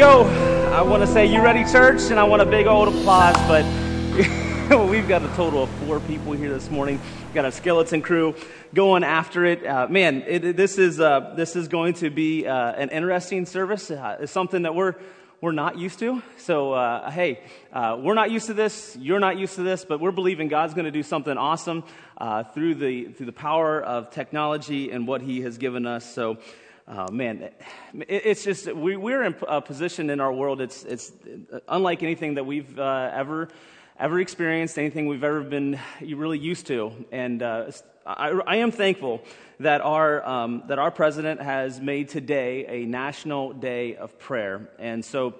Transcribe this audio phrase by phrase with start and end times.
[0.00, 0.24] go.
[0.72, 2.10] I want to say, you ready, church?
[2.10, 3.66] And I want a big old applause, but
[4.88, 6.98] we've got a total of four people here this morning.
[6.98, 8.34] We've got a skeleton crew
[8.72, 9.62] going after it.
[9.62, 13.90] Uh, man, it, this, is, uh, this is going to be uh, an interesting service.
[13.90, 14.94] Uh, it's something that we're,
[15.42, 16.22] we're not used to.
[16.38, 18.96] So, uh, hey, uh, we're not used to this.
[18.98, 21.84] You're not used to this, but we're believing God's going to do something awesome
[22.54, 26.10] through, the, through the power of technology and what He has given us.
[26.10, 26.38] So,
[26.92, 27.50] Oh, man,
[28.08, 30.60] it's just we, are in a position in our world.
[30.60, 31.12] It's it's
[31.68, 33.48] unlike anything that we've uh, ever
[33.96, 36.90] ever experienced, anything we've ever been really used to.
[37.12, 37.70] And uh,
[38.04, 39.22] I, I, am thankful
[39.60, 44.68] that our um, that our president has made today a national day of prayer.
[44.80, 45.36] And so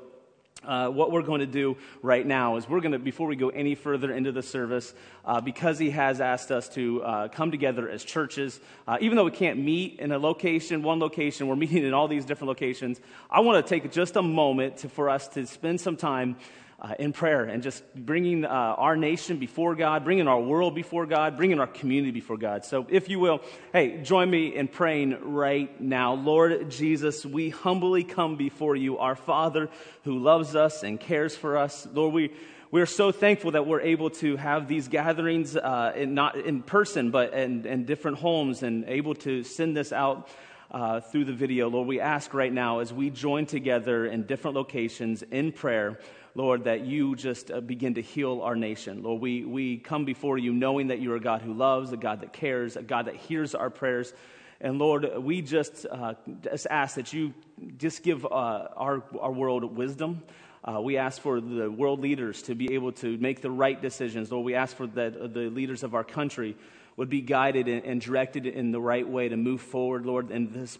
[0.64, 3.48] uh, what we're going to do right now is we're going to, before we go
[3.48, 4.92] any further into the service,
[5.25, 9.25] uh, because he has asked us to uh, come together as churches, uh, even though
[9.25, 13.00] we can't meet in a location, one location, we're meeting in all these different locations.
[13.31, 16.36] I want to take just a moment to, for us to spend some time
[16.81, 21.05] uh, in prayer and just bringing uh, our nation before God, bringing our world before
[21.05, 22.64] God, bringing our community before God.
[22.64, 23.41] So, if you will,
[23.72, 26.14] hey, join me in praying right now.
[26.14, 29.69] Lord Jesus, we humbly come before you, our Father
[30.05, 31.87] who loves us and cares for us.
[31.92, 32.33] Lord, we
[32.72, 37.11] we're so thankful that we're able to have these gatherings, uh, in, not in person,
[37.11, 40.28] but in, in, different homes, and able to send this out
[40.70, 41.69] uh, through the video.
[41.69, 45.98] Lord, we ask right now as we join together in different locations in prayer
[46.34, 49.03] Lord, that you just uh, begin to heal our nation.
[49.03, 52.20] Lord, we, we come before you knowing that you're a God who loves, a God
[52.20, 54.12] that cares, a God that hears our prayers.
[54.61, 57.34] And Lord, we just, uh, just ask that you
[57.78, 60.22] just give uh, our, our world wisdom.
[60.62, 64.31] Uh, we ask for the world leaders to be able to make the right decisions.
[64.31, 66.56] Lord, we ask for that uh, the leaders of our country
[66.97, 70.53] would be guided and, and, directed in the right way to move forward, Lord, and
[70.53, 70.78] this,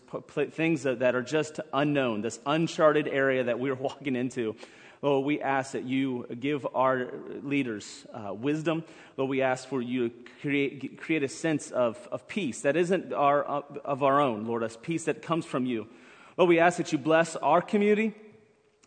[0.51, 4.55] things that, that are just unknown, this uncharted area that we're walking into.
[5.03, 7.09] Lord, we ask that you give our
[7.43, 8.85] leaders uh, wisdom.
[9.17, 13.13] Lord, we ask for you to create, create a sense of, of peace that isn't
[13.13, 15.89] our, of our own, Lord, a peace that comes from you.
[16.37, 18.15] Lord, we ask that you bless our community.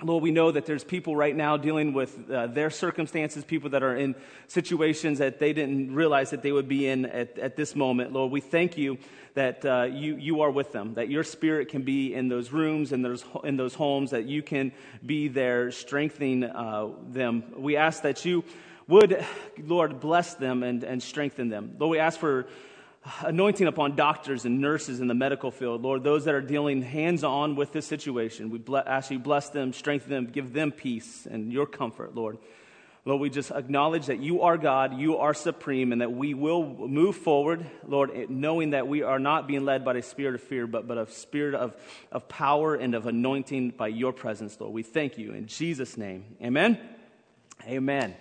[0.04, 3.84] Lord, we know that there's people right now dealing with uh, their circumstances, people that
[3.84, 4.16] are in
[4.48, 8.12] situations that they didn't realize that they would be in at, at this moment.
[8.12, 8.98] Lord, we thank you
[9.36, 12.92] that uh, you, you are with them, that your spirit can be in those rooms
[12.92, 14.72] and those, in those homes, that you can
[15.06, 17.44] be there strengthening uh, them.
[17.56, 18.44] We ask that you
[18.88, 19.26] would,
[19.58, 21.76] Lord, bless them and, and strengthen them.
[21.80, 22.48] Lord, we ask for
[23.22, 25.82] anointing upon doctors and nurses in the medical field.
[25.82, 29.74] Lord, those that are dealing hands on with this situation, we ask you bless them,
[29.74, 32.38] strengthen them, give them peace and your comfort, Lord.
[33.06, 36.64] Lord, we just acknowledge that you are God, you are supreme, and that we will
[36.66, 40.68] move forward, Lord, knowing that we are not being led by a spirit of fear,
[40.68, 41.76] but, but a spirit of,
[42.14, 44.74] of power and of anointing by your presence, Lord.
[44.74, 46.24] We thank you in Jesus' name.
[46.42, 46.80] Amen.
[47.68, 48.16] Amen.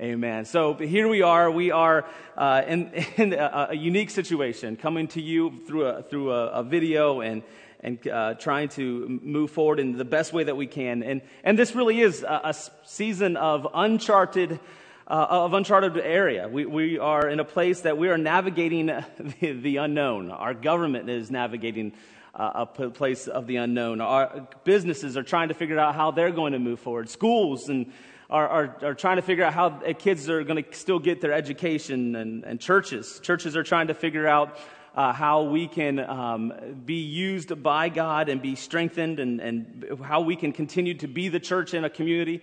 [0.00, 0.44] Amen.
[0.44, 1.48] So here we are.
[1.48, 2.04] We are
[2.36, 6.62] uh, in, in a, a, unique situation, coming to you through a, through a, a
[6.64, 7.44] video and
[7.78, 11.04] and uh, trying to move forward in the best way that we can.
[11.04, 14.58] And, and this really is a, a season of uncharted,
[15.06, 16.48] uh, of uncharted area.
[16.48, 18.86] We, we are in a place that we are navigating
[19.40, 20.30] the, the unknown.
[20.30, 21.92] Our government is navigating
[22.34, 24.00] uh, a place of the unknown.
[24.00, 27.10] Our businesses are trying to figure out how they're going to move forward.
[27.10, 27.92] Schools and
[28.30, 31.32] are, are, are, trying to figure out how kids are going to still get their
[31.32, 33.20] education and, and churches.
[33.22, 34.58] Churches are trying to figure out
[34.94, 36.52] uh, how we can um,
[36.84, 41.28] be used by God and be strengthened, and, and how we can continue to be
[41.28, 42.40] the church in a community.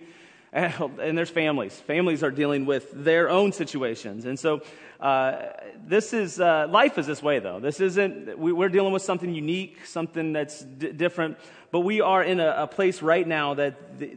[0.52, 1.74] And, and there's families.
[1.74, 4.24] Families are dealing with their own situations.
[4.26, 4.62] And so,
[5.00, 5.50] uh,
[5.84, 7.58] this is, uh, life is this way, though.
[7.58, 11.38] This isn't, we, are dealing with something unique, something that's d- different,
[11.72, 14.16] but we are in a, a place right now that the,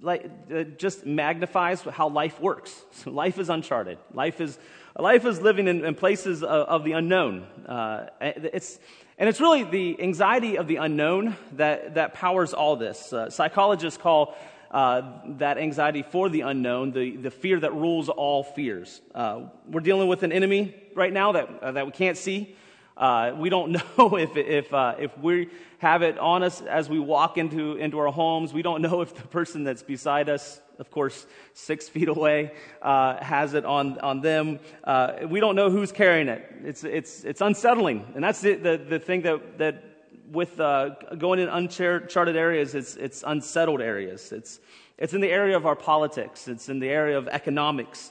[0.00, 2.84] like, uh, just magnifies how life works.
[2.92, 3.98] So life is uncharted.
[4.12, 4.58] Life is
[4.98, 7.46] Life is living in, in places of, of, the unknown.
[7.66, 8.78] Uh, it's,
[9.16, 13.10] and it's really the anxiety of the unknown that, that powers all this.
[13.10, 14.36] Uh, psychologists call
[14.70, 15.02] uh,
[15.38, 19.00] that anxiety for the unknown the, the fear that rules all fears.
[19.14, 22.54] Uh, we're dealing with an enemy right now that, uh, that we can't see.
[22.96, 25.48] Uh, we don't know if, if, uh, if we
[25.78, 28.52] have it on us as we walk into, into our homes.
[28.52, 32.52] We don't know if the person that's beside us of course, six feet away,
[32.82, 34.58] uh, has it on, on them.
[34.82, 36.44] Uh, we don't know who's carrying it.
[36.64, 38.04] It's, it's, it's unsettling.
[38.16, 39.84] And that's the, the, the thing that, that
[40.32, 44.32] with uh, going in uncharted areas, it's, it's unsettled areas.
[44.32, 44.58] It's,
[44.98, 48.10] it's in the area of our politics, it's in the area of economics.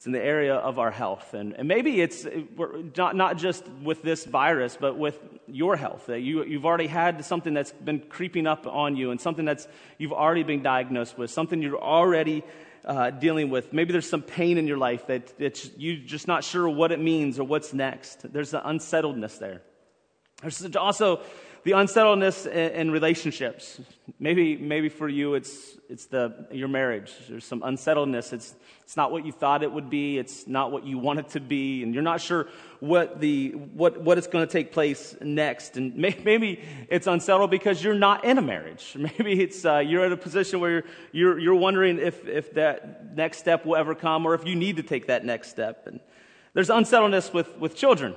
[0.00, 1.34] It's in the area of our health.
[1.34, 2.26] And, and maybe it's
[2.96, 6.06] not, not just with this virus, but with your health.
[6.06, 9.68] That you, you've already had something that's been creeping up on you and something that's
[9.98, 12.42] you've already been diagnosed with, something you're already
[12.82, 13.74] uh, dealing with.
[13.74, 16.98] Maybe there's some pain in your life that it's, you're just not sure what it
[16.98, 18.32] means or what's next.
[18.32, 19.60] There's an unsettledness there.
[20.40, 21.20] There's also
[21.62, 23.80] the unsettledness in, in, relationships.
[24.18, 27.12] Maybe, maybe for you, it's, it's the, your marriage.
[27.28, 28.32] There's some unsettledness.
[28.32, 30.18] It's, it's not what you thought it would be.
[30.18, 31.82] It's not what you want it to be.
[31.82, 32.48] And you're not sure
[32.80, 35.76] what, the, what, what is going to take place next.
[35.76, 38.96] And may, maybe it's unsettled because you're not in a marriage.
[38.98, 43.14] Maybe it's, uh, you're in a position where you're, you're, you're wondering if, if that
[43.16, 45.86] next step will ever come or if you need to take that next step.
[45.86, 46.00] And
[46.54, 48.14] there's unsettledness with, with children.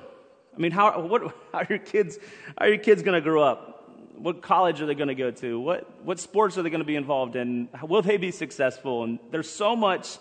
[0.56, 2.20] I mean, how, what, how are your kids,
[2.58, 3.92] are your kids going to grow up?
[4.18, 5.60] What college are they going to go to?
[5.60, 7.70] What, what sports are they going to be involved in?
[7.82, 9.04] Will they be successful?
[9.04, 10.18] And there's so much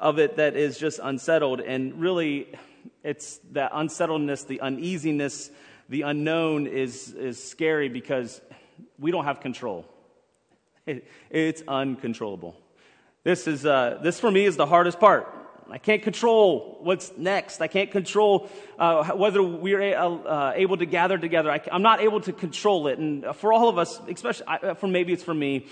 [0.00, 1.60] of it that is just unsettled.
[1.60, 2.48] And really,
[3.04, 5.50] it's that unsettledness, the uneasiness,
[5.88, 8.40] the unknown is, is scary because
[8.98, 9.86] we don't have control.
[10.84, 12.56] It, it's uncontrollable.
[13.22, 15.35] This, is, uh, this for me is the hardest part
[15.70, 17.60] I can't control what's next.
[17.60, 18.48] I can't control
[18.78, 21.50] uh, whether we're uh, able to gather together.
[21.50, 22.98] I, am not able to control it.
[22.98, 25.66] And for all of us, especially uh, for maybe it's for me,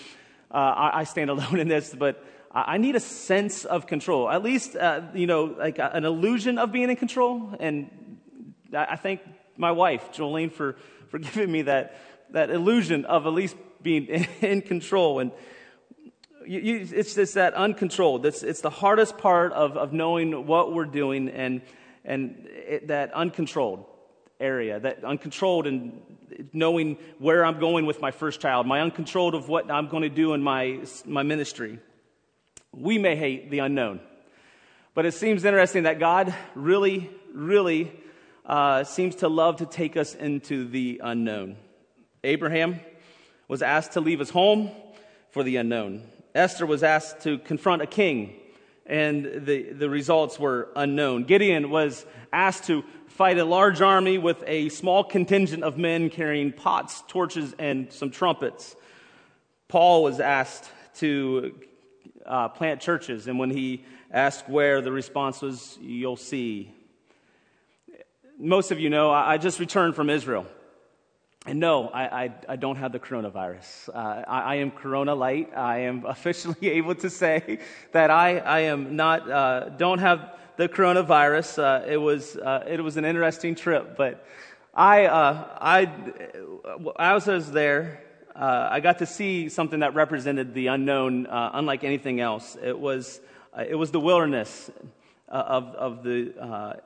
[0.50, 2.24] uh, I, I, stand alone in this, but
[2.54, 4.30] I need a sense of control.
[4.30, 7.52] At least, uh, you know, like an illusion of being in control.
[7.58, 7.90] And
[8.72, 9.20] I thank
[9.56, 10.76] my wife, Jolene, for,
[11.08, 11.98] for giving me that,
[12.30, 15.18] that illusion of at least being in, in control.
[15.18, 15.32] And
[16.46, 18.26] you, you, it's just that uncontrolled.
[18.26, 21.62] It's, it's the hardest part of, of knowing what we're doing and,
[22.04, 23.84] and it, that uncontrolled
[24.40, 26.00] area, that uncontrolled and
[26.52, 30.08] knowing where I'm going with my first child, my uncontrolled of what I'm going to
[30.08, 31.78] do in my, my ministry.
[32.72, 34.00] We may hate the unknown,
[34.94, 37.92] but it seems interesting that God really, really
[38.44, 41.56] uh, seems to love to take us into the unknown.
[42.24, 42.80] Abraham
[43.48, 44.70] was asked to leave his home
[45.30, 46.02] for the unknown.
[46.34, 48.34] Esther was asked to confront a king,
[48.86, 51.22] and the, the results were unknown.
[51.22, 56.50] Gideon was asked to fight a large army with a small contingent of men carrying
[56.50, 58.74] pots, torches, and some trumpets.
[59.68, 61.54] Paul was asked to
[62.26, 66.72] uh, plant churches, and when he asked where, the response was, You'll see.
[68.40, 70.46] Most of you know, I just returned from Israel.
[71.46, 73.90] And no, I, I, I, don't have the coronavirus.
[73.90, 75.54] Uh, I, I, am corona light.
[75.54, 77.58] I am officially able to say
[77.92, 81.62] that I, I am not, uh, don't have the coronavirus.
[81.62, 84.26] Uh, it, was, uh, it was an interesting trip, but
[84.72, 85.82] I, uh, I,
[86.98, 88.00] as I was there,
[88.34, 92.56] uh, I got to see something that represented the unknown, unlike anything else.
[92.60, 93.20] It was,
[93.68, 94.70] it was the wilderness
[95.28, 96.80] of, of the,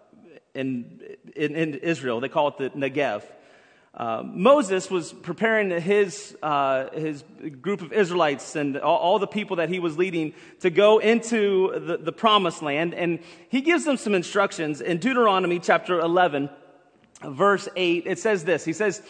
[0.54, 1.00] in,
[1.37, 2.19] in, in Israel.
[2.19, 3.22] They call it the Negev.
[3.94, 7.25] Uh, Moses was preparing his, uh, his
[7.61, 11.73] group of Israelites and all, all, the people that he was leading to go into
[11.75, 12.94] the, the promised land.
[12.94, 13.19] And
[13.49, 14.81] he gives them some instructions.
[14.81, 16.50] In Deuteronomy chapter 11,
[17.25, 19.02] verse 8, it says this He says,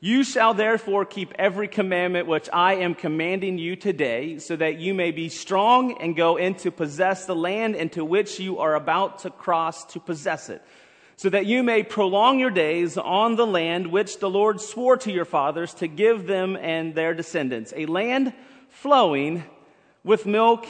[0.00, 4.94] You shall therefore keep every commandment which I am commanding you today, so that you
[4.94, 9.20] may be strong and go in to possess the land into which you are about
[9.20, 10.62] to cross to possess it
[11.22, 15.12] so that you may prolong your days on the land which the Lord swore to
[15.12, 18.32] your fathers to give them and their descendants, a land
[18.70, 19.44] flowing
[20.02, 20.66] with milk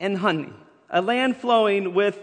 [0.00, 0.50] and honey.
[0.88, 2.18] A land flowing with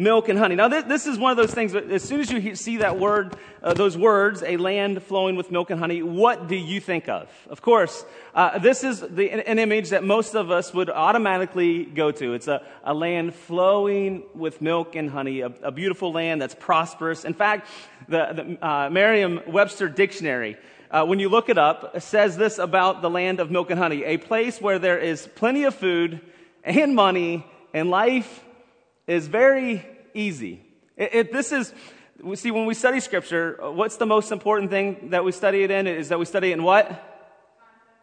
[0.00, 0.54] milk and honey.
[0.54, 3.36] Now, this, this is one of those things, as soon as you see that word,
[3.62, 7.28] uh, those words, a land flowing with milk and honey, what do you think of?
[7.50, 8.04] Of course,
[8.34, 12.32] uh, this is the, an image that most of us would automatically go to.
[12.32, 17.26] It's a, a land flowing with milk and honey, a, a beautiful land that's prosperous.
[17.26, 17.68] In fact,
[18.08, 20.56] the, the uh, Merriam-Webster dictionary,
[20.90, 24.02] uh, when you look it up, says this about the land of milk and honey,
[24.04, 26.22] a place where there is plenty of food
[26.64, 28.42] and money and life
[29.06, 30.62] is very easy.
[30.96, 31.72] It, it, this is,
[32.22, 35.70] we see, when we study Scripture, what's the most important thing that we study it
[35.70, 35.86] in?
[35.86, 37.06] Is that we study it in what?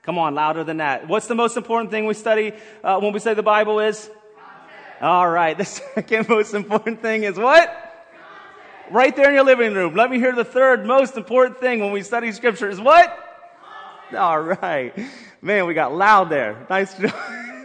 [0.08, 1.08] Come on, louder than that.
[1.08, 4.10] What's the most important thing we study uh, when we study the Bible is?
[4.10, 5.02] Context.
[5.02, 5.58] All right.
[5.58, 7.68] The second most important thing is what?
[7.68, 8.92] Context.
[8.92, 9.96] Right there in your living room.
[9.96, 13.06] Let me hear the third most important thing when we study Scripture is what?
[13.06, 14.16] Context.
[14.16, 14.98] All right.
[15.42, 16.66] Man, we got loud there.
[16.70, 17.14] Nice job.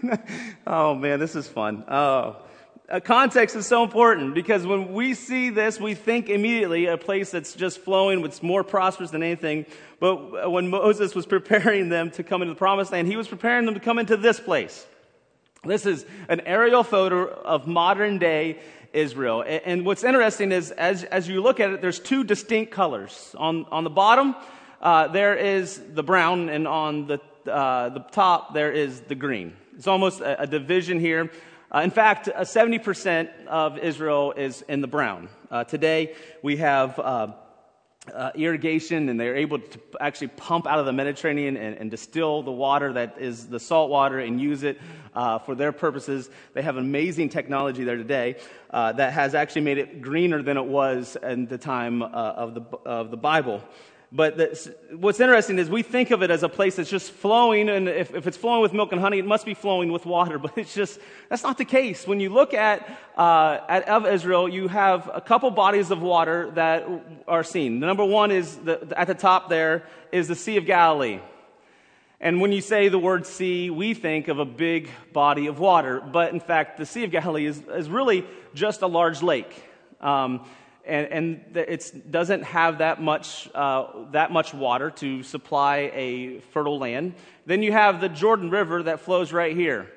[0.66, 1.84] oh man, this is fun.
[1.88, 2.36] Oh.
[2.92, 7.30] Uh, context is so important because when we see this, we think immediately a place
[7.30, 9.64] that's just flowing, it's more prosperous than anything.
[9.98, 13.64] But when Moses was preparing them to come into the promised land, he was preparing
[13.64, 14.86] them to come into this place.
[15.64, 18.58] This is an aerial photo of modern day
[18.92, 19.42] Israel.
[19.42, 23.34] And what's interesting is, as, as you look at it, there's two distinct colors.
[23.38, 24.36] On, on the bottom,
[24.82, 27.20] uh, there is the brown, and on the,
[27.50, 29.56] uh, the top, there is the green.
[29.76, 31.30] It's almost a, a division here.
[31.74, 35.30] Uh, in fact, 70% uh, of Israel is in the brown.
[35.50, 37.28] Uh, today, we have uh,
[38.12, 42.42] uh, irrigation and they're able to actually pump out of the Mediterranean and, and distill
[42.42, 44.78] the water that is the salt water and use it
[45.14, 46.28] uh, for their purposes.
[46.52, 48.36] They have amazing technology there today
[48.70, 52.62] uh, that has actually made it greener than it was in the time of, the,
[52.84, 53.62] of the Bible.
[54.14, 57.88] But what's interesting is we think of it as a place that's just flowing, and
[57.88, 60.38] if, if, it's flowing with milk and honey, it must be flowing with water.
[60.42, 61.00] But it's just,
[61.30, 62.06] that's not the case.
[62.06, 66.50] When you look at, uh, at of Israel, you have a couple bodies of water
[66.56, 66.86] that
[67.26, 67.80] are seen.
[67.80, 71.20] The number one is, the, at the top there, is the Sea of Galilee.
[72.20, 76.00] And when you say the word sea, we think of a big body of water.
[76.02, 79.52] But in fact, the Sea of Galilee is, is really just a large lake.
[80.02, 80.44] Um,
[80.84, 86.78] and, and it doesn't have that much, uh, that much water to supply a fertile
[86.78, 87.14] land.
[87.46, 89.90] Then you have the Jordan River that flows right here.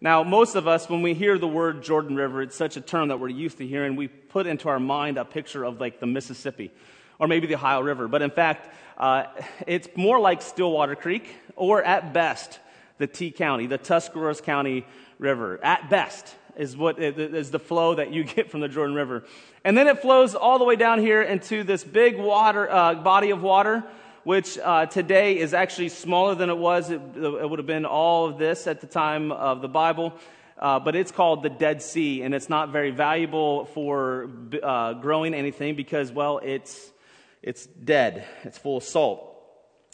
[0.00, 3.08] Now, most of us, when we hear the word Jordan River, it's such a term
[3.08, 6.06] that we're used to hearing, we put into our mind a picture of like the
[6.06, 6.72] Mississippi
[7.18, 8.08] or maybe the Ohio River.
[8.08, 9.24] But in fact, uh,
[9.66, 12.58] it's more like Stillwater Creek or at best
[12.96, 14.86] the T County, the Tuscarawas County
[15.18, 15.62] River.
[15.62, 19.24] At best is what is the flow that you get from the Jordan River.
[19.64, 23.30] And then it flows all the way down here into this big water, uh, body
[23.30, 23.82] of water,
[24.24, 26.90] which uh, today is actually smaller than it was.
[26.90, 30.12] It, it, would have been all of this at the time of the Bible.
[30.58, 34.28] Uh, but it's called the Dead Sea, and it's not very valuable for
[34.62, 36.92] uh, growing anything because, well, it's,
[37.42, 38.26] it's dead.
[38.44, 39.29] It's full of salt.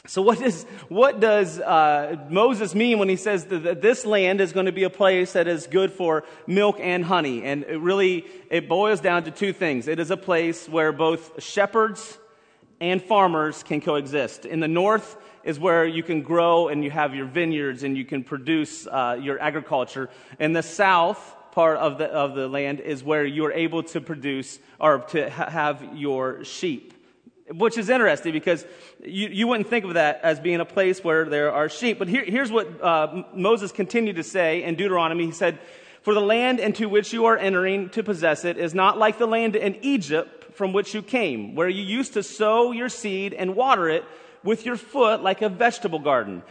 [0.09, 4.53] So, what does, what does uh, Moses mean when he says that this land is
[4.53, 7.43] going to be a place that is good for milk and honey?
[7.43, 9.89] And it really, it boils down to two things.
[9.89, 12.19] It is a place where both shepherds
[12.81, 14.45] and farmers can coexist.
[14.45, 18.05] In the north is where you can grow and you have your vineyards and you
[18.05, 20.11] can produce uh, your agriculture.
[20.39, 24.01] In the south, part of the, of the land is where you are able to
[24.01, 26.93] produce or to ha- have your sheep.
[27.53, 28.65] Which is interesting because
[29.05, 31.99] you, you wouldn't think of that as being a place where there are sheep.
[31.99, 35.27] But here, here's what uh, Moses continued to say in Deuteronomy.
[35.27, 35.61] He said,
[36.03, 39.27] For the land into which you are entering to possess it is not like the
[39.27, 43.55] land in Egypt from which you came, where you used to sow your seed and
[43.55, 44.05] water it
[44.43, 46.43] with your foot like a vegetable garden.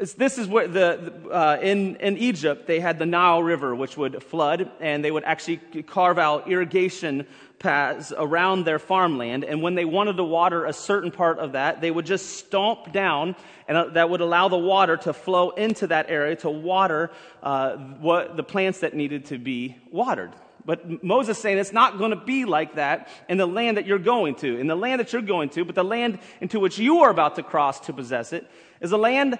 [0.00, 4.22] This is where the, uh, in, in Egypt, they had the Nile River, which would
[4.22, 7.26] flood, and they would actually carve out irrigation
[7.58, 9.44] paths around their farmland.
[9.44, 12.92] And when they wanted to water a certain part of that, they would just stomp
[12.92, 13.36] down,
[13.68, 17.10] and uh, that would allow the water to flow into that area to water
[17.42, 20.32] uh, what, the plants that needed to be watered.
[20.64, 23.98] But Moses saying it's not going to be like that in the land that you're
[23.98, 24.58] going to.
[24.58, 27.36] In the land that you're going to, but the land into which you are about
[27.36, 28.46] to cross to possess it
[28.80, 29.38] is a land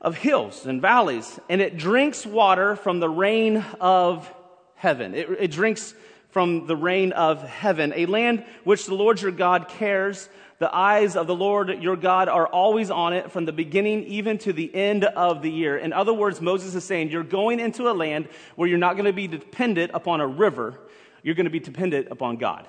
[0.00, 4.32] of hills and valleys, and it drinks water from the rain of
[4.76, 5.14] heaven.
[5.14, 5.94] It, it, drinks
[6.30, 10.28] from the rain of heaven, a land which the Lord your God cares.
[10.60, 14.38] The eyes of the Lord your God are always on it from the beginning even
[14.38, 15.76] to the end of the year.
[15.76, 19.06] In other words, Moses is saying, You're going into a land where you're not going
[19.06, 20.78] to be dependent upon a river,
[21.22, 22.66] you're going to be dependent upon God.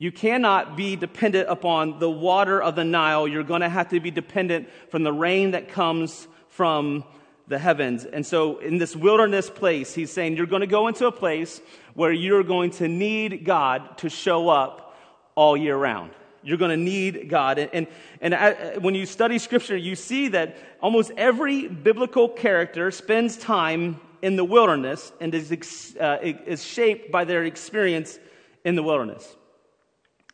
[0.00, 3.26] You cannot be dependent upon the water of the Nile.
[3.26, 7.02] You're going to have to be dependent from the rain that comes from
[7.48, 8.04] the heavens.
[8.04, 11.60] And so, in this wilderness place, he's saying you're going to go into a place
[11.94, 14.96] where you're going to need God to show up
[15.34, 16.12] all year round.
[16.44, 17.58] You're going to need God.
[17.58, 17.86] And, and,
[18.20, 24.00] and uh, when you study scripture, you see that almost every biblical character spends time
[24.22, 28.18] in the wilderness and is, uh, is shaped by their experience
[28.64, 29.36] in the wilderness.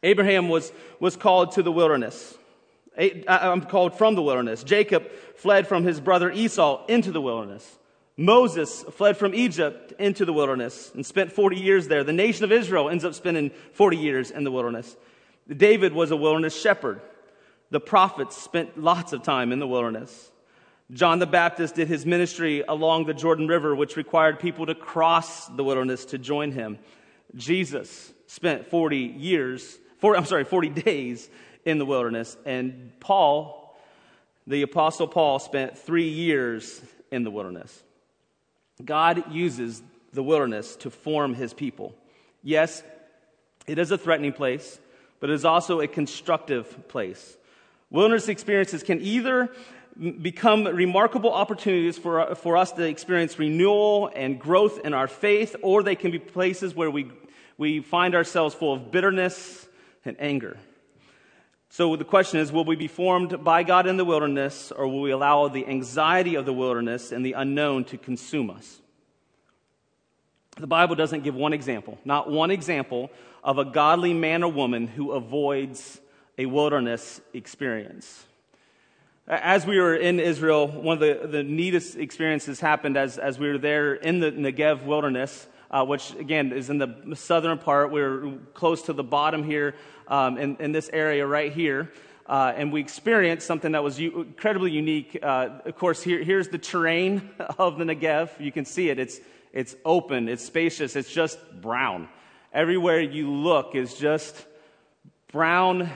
[0.05, 2.37] Abraham was, was called to the wilderness.
[3.27, 4.63] I'm called from the wilderness.
[4.63, 7.79] Jacob fled from his brother Esau into the wilderness.
[8.17, 12.05] Moses fled from Egypt into the wilderness and spent 40 years there.
[12.05, 14.95] The nation of Israel ends up spending 40 years in the wilderness.
[15.49, 17.01] David was a wilderness shepherd.
[17.71, 20.31] The prophets spent lots of time in the wilderness.
[20.93, 25.49] John the Baptist did his ministry along the Jordan River, which required people to cross
[25.49, 26.79] the wilderness to join him.
[27.35, 31.29] Jesus spent 40 years 40, I'm sorry, 40 days
[31.65, 32.37] in the wilderness.
[32.45, 33.77] And Paul,
[34.47, 37.83] the Apostle Paul, spent three years in the wilderness.
[38.85, 39.83] God uses
[40.13, 41.95] the wilderness to form his people.
[42.43, 42.83] Yes,
[43.67, 44.79] it is a threatening place,
[45.21, 47.37] but it is also a constructive place.
[47.91, 49.51] Wilderness experiences can either
[50.21, 55.83] become remarkable opportunities for, for us to experience renewal and growth in our faith, or
[55.83, 57.11] they can be places where we,
[57.57, 59.69] we find ourselves full of bitterness
[60.05, 60.59] and anger.
[61.71, 65.01] So the question is will we be formed by God in the wilderness, or will
[65.01, 68.81] we allow the anxiety of the wilderness and the unknown to consume us?
[70.57, 73.11] The Bible doesn't give one example, not one example
[73.43, 76.01] of a godly man or woman who avoids
[76.39, 78.25] a wilderness experience.
[79.27, 83.49] As we were in Israel, one of the, the neatest experiences happened as, as we
[83.49, 87.91] were there in the Negev wilderness, uh, which again is in the southern part.
[87.91, 89.75] We are close to the bottom here
[90.09, 91.91] um, in, in this area right here.
[92.27, 95.19] Uh, and we experienced something that was u- incredibly unique.
[95.23, 98.31] Uh, of course, here, here's the terrain of the Negev.
[98.39, 98.99] You can see it.
[98.99, 99.21] It's,
[99.53, 102.09] it's open, it's spacious, it's just brown.
[102.53, 104.35] Everywhere you look is just
[105.31, 105.91] brown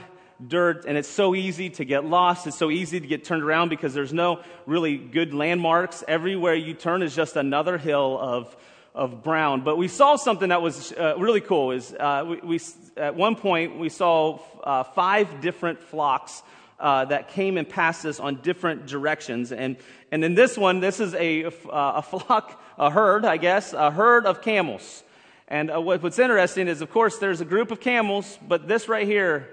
[0.45, 2.47] dirt, and it's so easy to get lost.
[2.47, 6.03] It's so easy to get turned around because there's no really good landmarks.
[6.07, 8.55] Everywhere you turn is just another hill of,
[8.95, 9.61] of brown.
[9.61, 11.71] But we saw something that was uh, really cool.
[11.71, 12.59] Is uh, we, we,
[12.97, 16.43] at one point we saw uh, five different flocks
[16.79, 19.51] uh, that came and passed us on different directions.
[19.51, 19.77] And,
[20.11, 24.25] and in this one, this is a, a flock, a herd, I guess, a herd
[24.25, 25.03] of camels.
[25.47, 28.87] And uh, what, what's interesting is, of course, there's a group of camels, but this
[28.87, 29.49] right here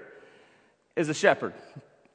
[0.95, 1.53] is a shepherd.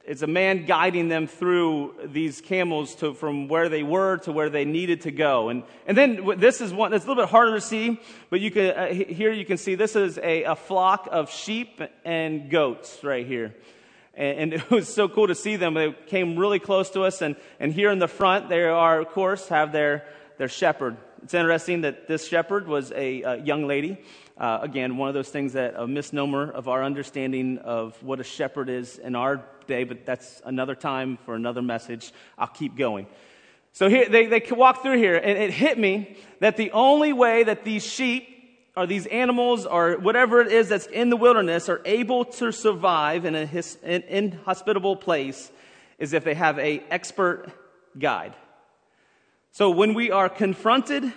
[0.05, 4.49] It's a man guiding them through these camels to, from where they were to where
[4.49, 5.47] they needed to go.
[5.47, 8.51] And, and then this is one that's a little bit harder to see, but you
[8.51, 13.01] can, uh, here you can see this is a, a flock of sheep and goats
[13.01, 13.55] right here.
[14.13, 15.73] And, it was so cool to see them.
[15.73, 17.21] They came really close to us.
[17.21, 20.05] And, and here in the front, they are, of course, have their,
[20.37, 20.97] their shepherd.
[21.23, 23.97] It's interesting that this shepherd was a, a young lady.
[24.37, 28.23] Uh, again, one of those things that a misnomer of our understanding of what a
[28.23, 32.11] shepherd is in our day, but that's another time for another message.
[32.37, 33.07] I'll keep going.
[33.71, 37.43] So here, they, they walk through here, and it hit me that the only way
[37.43, 38.29] that these sheep
[38.75, 43.25] or these animals or whatever it is that's in the wilderness are able to survive
[43.25, 43.49] in an
[43.83, 45.51] inhospitable place
[45.99, 47.47] is if they have a expert
[47.97, 48.35] guide.
[49.51, 51.13] So when we are confronted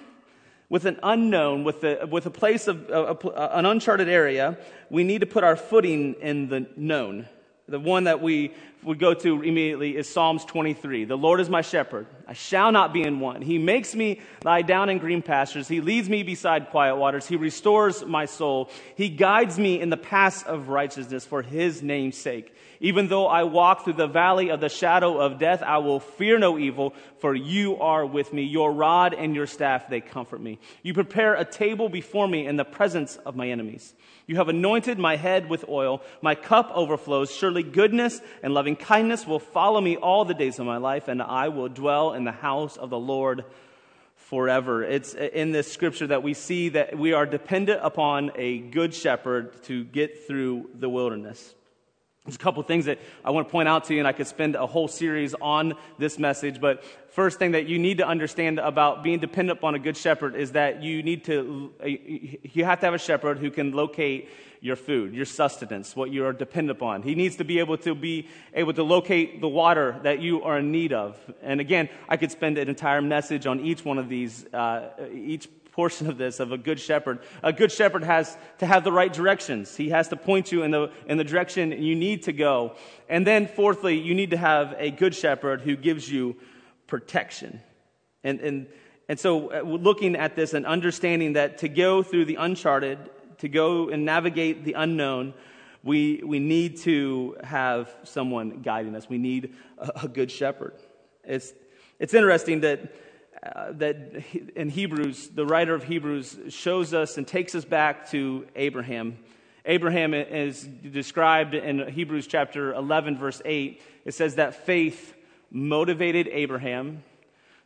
[0.68, 4.58] with an unknown, with a, with a place of a, a, an uncharted area,
[4.90, 7.28] we need to put our footing in the known.
[7.68, 11.04] The one that we would go to immediately is Psalms 23.
[11.04, 12.06] The Lord is my shepherd.
[12.28, 13.42] I shall not be in want.
[13.42, 15.66] He makes me lie down in green pastures.
[15.66, 17.26] He leads me beside quiet waters.
[17.26, 18.70] He restores my soul.
[18.94, 22.54] He guides me in the paths of righteousness for his name's sake.
[22.80, 26.38] Even though I walk through the valley of the shadow of death, I will fear
[26.38, 28.42] no evil, for you are with me.
[28.42, 30.58] Your rod and your staff, they comfort me.
[30.82, 33.94] You prepare a table before me in the presence of my enemies.
[34.26, 36.02] You have anointed my head with oil.
[36.20, 37.34] My cup overflows.
[37.34, 41.22] Surely goodness and loving kindness will follow me all the days of my life, and
[41.22, 43.44] I will dwell in the house of the Lord
[44.16, 44.82] forever.
[44.82, 49.62] It's in this scripture that we see that we are dependent upon a good shepherd
[49.64, 51.54] to get through the wilderness.
[52.26, 54.26] There's a couple things that I want to point out to you, and I could
[54.26, 56.60] spend a whole series on this message.
[56.60, 60.34] But first thing that you need to understand about being dependent upon a good shepherd
[60.34, 64.28] is that you need to, you have to have a shepherd who can locate
[64.60, 67.02] your food, your sustenance, what you are dependent upon.
[67.02, 70.58] He needs to be able to be able to locate the water that you are
[70.58, 71.16] in need of.
[71.42, 75.48] And again, I could spend an entire message on each one of these, uh, each
[75.76, 77.18] portion of this of a good shepherd.
[77.42, 79.76] A good shepherd has to have the right directions.
[79.76, 82.74] He has to point you in the, in the direction you need to go.
[83.08, 86.36] And then, fourthly, you need to have a good shepherd who gives you
[86.86, 87.60] protection.
[88.24, 88.66] And, and,
[89.08, 92.98] and so, uh, looking at this and understanding that to go through the uncharted,
[93.38, 95.34] to go and navigate the unknown,
[95.82, 99.10] we, we need to have someone guiding us.
[99.10, 100.72] We need a, a good shepherd.
[101.22, 101.52] It's,
[101.98, 102.80] it's interesting that
[103.54, 104.24] uh, that
[104.56, 109.18] in Hebrews, the writer of Hebrews shows us and takes us back to Abraham.
[109.64, 113.82] Abraham is described in Hebrews chapter 11, verse 8.
[114.04, 115.14] It says that faith
[115.50, 117.02] motivated Abraham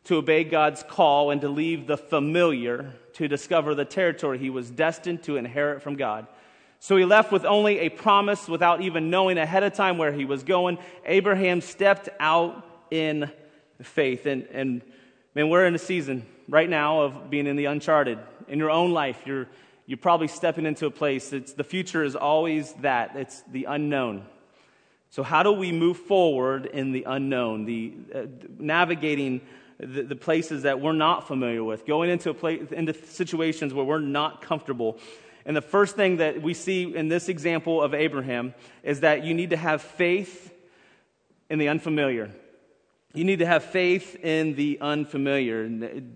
[0.05, 4.69] to obey God's call and to leave the familiar to discover the territory he was
[4.69, 6.27] destined to inherit from God.
[6.79, 10.25] So he left with only a promise without even knowing ahead of time where he
[10.25, 10.79] was going.
[11.05, 13.31] Abraham stepped out in
[13.83, 14.25] faith.
[14.25, 14.81] And, and
[15.33, 18.19] Man, we're in a season right now of being in the uncharted.
[18.49, 19.47] In your own life, you're,
[19.85, 21.31] you're probably stepping into a place.
[21.31, 24.25] It's, the future is always that, it's the unknown.
[25.09, 28.25] So, how do we move forward in the unknown, the, uh,
[28.59, 29.39] navigating
[29.79, 33.85] the, the, places that we're not familiar with, going into, a place, into situations where
[33.85, 34.99] we're not comfortable?
[35.45, 39.33] And the first thing that we see in this example of Abraham is that you
[39.33, 40.53] need to have faith
[41.49, 42.31] in the unfamiliar.
[43.13, 45.67] You need to have faith in the unfamiliar.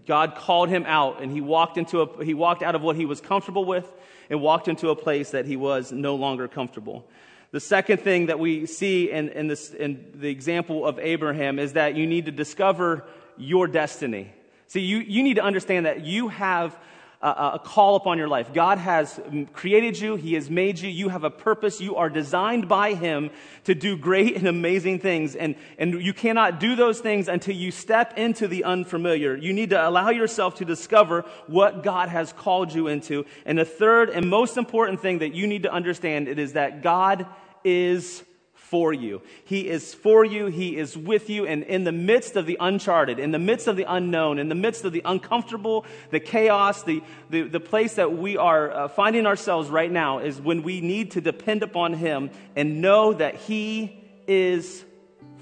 [0.05, 3.05] God called him out and he walked into a, he walked out of what he
[3.05, 3.85] was comfortable with
[4.29, 7.05] and walked into a place that he was no longer comfortable.
[7.51, 11.73] The second thing that we see in, in, this, in the example of Abraham is
[11.73, 13.05] that you need to discover
[13.37, 14.33] your destiny.
[14.67, 16.77] See, you, you need to understand that you have
[17.25, 18.53] a, call upon your life.
[18.53, 19.19] God has
[19.53, 23.31] created you, He has made you, you have a purpose, you are designed by Him
[23.63, 25.35] to do great and amazing things.
[25.35, 29.35] And, and you cannot do those things until you step into the unfamiliar.
[29.35, 33.25] You need to allow yourself to discover what God has called you into.
[33.45, 36.83] And the third and most important thing that you need to understand it is that
[36.83, 37.25] God
[37.63, 38.23] is
[38.69, 39.21] for you.
[39.45, 40.47] He is for you.
[40.47, 41.45] He is with you.
[41.45, 44.55] And in the midst of the uncharted, in the midst of the unknown, in the
[44.55, 49.25] midst of the uncomfortable, the chaos, the, the, the place that we are uh, finding
[49.25, 54.03] ourselves right now is when we need to depend upon Him and know that He
[54.27, 54.83] is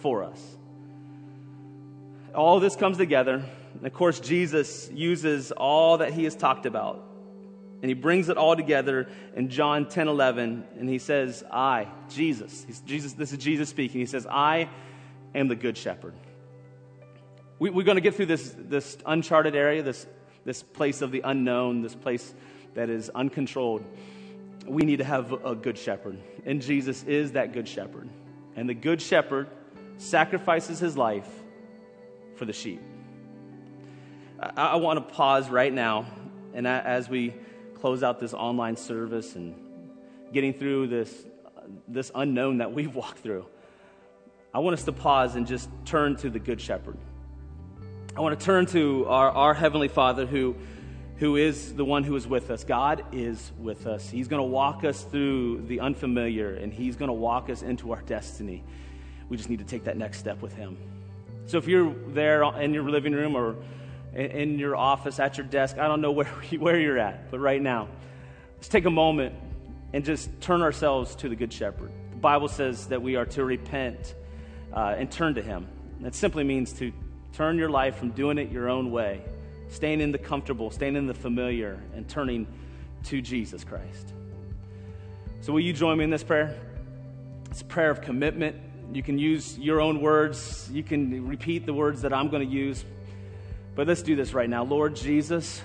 [0.01, 0.41] for us.
[2.36, 3.43] All this comes together.
[3.75, 7.12] And of course, Jesus uses all that He has talked about
[7.83, 10.63] and he brings it all together in John 10 11.
[10.79, 13.99] And he says, I, Jesus, Jesus, this is Jesus speaking.
[13.99, 14.69] He says, I
[15.35, 16.13] am the good shepherd.
[17.59, 20.07] We, are going to get through this, this uncharted area, this,
[20.45, 22.33] this place of the unknown, this place
[22.73, 23.83] that is uncontrolled.
[24.65, 26.17] We need to have a good shepherd.
[26.45, 28.07] And Jesus is that good shepherd.
[28.55, 29.49] And the good shepherd
[29.97, 31.27] sacrifices his life
[32.37, 32.81] for the sheep.
[34.39, 36.05] I, I want to pause right now,
[36.53, 37.33] and as we
[37.83, 39.53] close out this online service and
[40.31, 41.25] getting through this,
[41.85, 43.45] this unknown that we've walked through,
[44.53, 46.97] I want us to pause and just turn to the Good Shepherd.
[48.15, 50.55] I want to turn to our, our Heavenly Father who,
[51.17, 52.63] who is the one who is with us.
[52.63, 54.09] God is with us.
[54.09, 57.91] He's going to walk us through the unfamiliar and He's going to walk us into
[57.91, 58.63] our destiny.
[59.27, 60.77] We just need to take that next step with Him.
[61.47, 63.57] So if you're there in your living room or
[64.15, 65.78] in your office, at your desk.
[65.78, 66.26] I don't know where,
[66.58, 67.88] where you're at, but right now,
[68.56, 69.36] let's take a moment
[69.93, 71.91] and just turn ourselves to the Good Shepherd.
[72.12, 74.15] The Bible says that we are to repent
[74.73, 75.67] uh, and turn to Him.
[76.02, 76.91] That simply means to
[77.34, 79.21] turn your life from doing it your own way,
[79.69, 82.47] staying in the comfortable, staying in the familiar, and turning
[83.06, 84.13] to Jesus Christ.
[85.41, 86.56] So, will you join me in this prayer?
[87.52, 88.56] It's a prayer of commitment.
[88.93, 92.54] You can use your own words, you can repeat the words that I'm going to
[92.54, 92.84] use.
[93.75, 94.63] But let's do this right now.
[94.63, 95.62] Lord Jesus,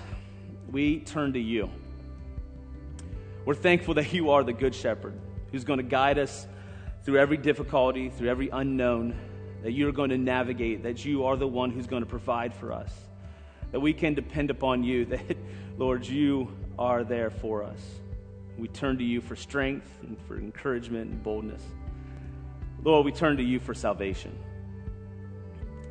[0.71, 1.69] we turn to you.
[3.45, 5.13] We're thankful that you are the good shepherd
[5.51, 6.47] who's going to guide us
[7.03, 9.15] through every difficulty, through every unknown,
[9.63, 12.71] that you're going to navigate, that you are the one who's going to provide for
[12.71, 12.91] us,
[13.71, 15.37] that we can depend upon you, that,
[15.77, 17.81] Lord, you are there for us.
[18.57, 21.63] We turn to you for strength and for encouragement and boldness.
[22.83, 24.37] Lord, we turn to you for salvation.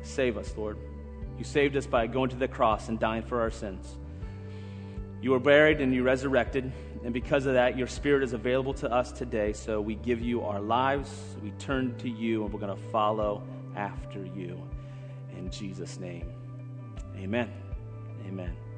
[0.03, 0.77] Save us, Lord.
[1.39, 3.97] You saved us by going to the cross and dying for our sins.
[5.21, 6.71] You were buried and you resurrected,
[7.03, 9.53] and because of that, your spirit is available to us today.
[9.53, 11.09] So we give you our lives,
[11.41, 13.41] we turn to you, and we're going to follow
[13.75, 14.61] after you.
[15.37, 16.29] In Jesus' name,
[17.17, 17.51] amen.
[18.27, 18.68] Amen.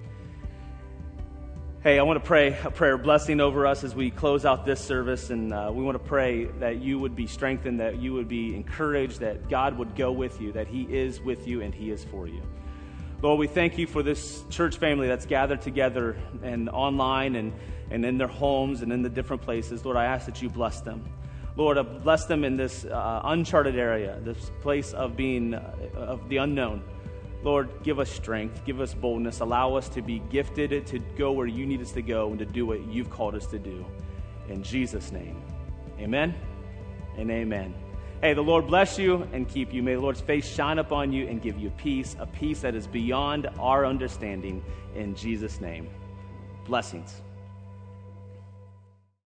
[1.83, 4.79] Hey, I want to pray a prayer blessing over us as we close out this
[4.79, 5.31] service.
[5.31, 8.53] And uh, we want to pray that you would be strengthened, that you would be
[8.55, 12.03] encouraged, that God would go with you, that He is with you and He is
[12.03, 12.43] for you.
[13.23, 17.51] Lord, we thank you for this church family that's gathered together and online and,
[17.89, 19.83] and in their homes and in the different places.
[19.83, 21.03] Lord, I ask that you bless them.
[21.55, 26.29] Lord, uh, bless them in this uh, uncharted area, this place of being uh, of
[26.29, 26.83] the unknown.
[27.43, 31.47] Lord, give us strength, give us boldness, allow us to be gifted to go where
[31.47, 33.85] you need us to go and to do what you've called us to do.
[34.47, 35.41] In Jesus' name,
[35.99, 36.35] amen
[37.17, 37.73] and amen.
[38.21, 39.81] Hey, the Lord bless you and keep you.
[39.81, 42.85] May the Lord's face shine upon you and give you peace, a peace that is
[42.85, 44.63] beyond our understanding.
[44.95, 45.89] In Jesus' name,
[46.65, 47.21] blessings.